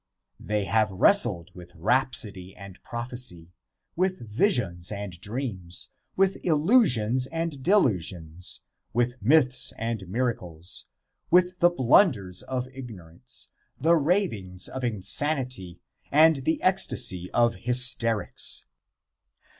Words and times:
They 0.39 0.63
have 0.63 0.89
wrestled 0.89 1.53
with 1.53 1.73
rhapsody 1.75 2.55
and 2.55 2.81
prophecy, 2.81 3.51
with 3.95 4.27
visions 4.27 4.91
and 4.91 5.13
dreams, 5.21 5.91
with 6.15 6.43
illusions 6.43 7.27
and 7.27 7.61
delusions, 7.61 8.61
with 8.93 9.13
myths 9.21 9.71
and 9.77 10.09
miracles, 10.09 10.85
with 11.29 11.59
the 11.59 11.69
blunders 11.69 12.41
of 12.41 12.67
ignorance, 12.73 13.49
the 13.79 13.95
ravings 13.95 14.67
of 14.67 14.83
insanity 14.83 15.79
and 16.11 16.37
the 16.45 16.59
ecstasy 16.63 17.29
of 17.29 17.53
hysterics. 17.69 18.65